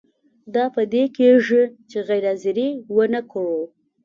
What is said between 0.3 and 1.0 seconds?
دا په